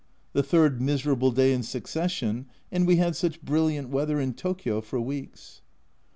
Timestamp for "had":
2.95-3.15